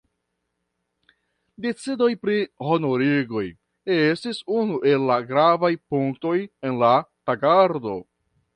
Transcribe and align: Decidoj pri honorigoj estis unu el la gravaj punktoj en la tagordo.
Decidoj 1.65 2.07
pri 2.23 2.37
honorigoj 2.69 3.45
estis 3.97 4.41
unu 4.63 4.81
el 4.93 5.07
la 5.13 5.21
gravaj 5.33 5.73
punktoj 5.93 6.37
en 6.71 6.83
la 6.85 6.93
tagordo. 7.31 7.95